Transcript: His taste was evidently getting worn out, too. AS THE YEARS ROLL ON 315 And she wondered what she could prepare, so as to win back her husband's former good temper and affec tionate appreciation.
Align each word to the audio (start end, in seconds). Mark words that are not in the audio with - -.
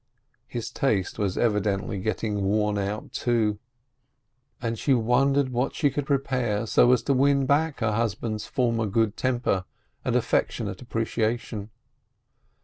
His 0.47 0.71
taste 0.71 1.19
was 1.19 1.37
evidently 1.37 1.99
getting 1.99 2.41
worn 2.43 2.79
out, 2.79 3.13
too. 3.13 3.59
AS 4.59 4.81
THE 4.83 4.93
YEARS 4.93 4.95
ROLL 5.03 5.11
ON 5.11 5.23
315 5.35 5.47
And 5.47 5.49
she 5.53 5.53
wondered 5.53 5.53
what 5.53 5.75
she 5.75 5.89
could 5.91 6.05
prepare, 6.07 6.65
so 6.65 6.91
as 6.91 7.03
to 7.03 7.13
win 7.13 7.45
back 7.45 7.81
her 7.81 7.91
husband's 7.91 8.47
former 8.47 8.87
good 8.87 9.15
temper 9.15 9.63
and 10.03 10.15
affec 10.15 10.49
tionate 10.49 10.81
appreciation. 10.81 11.69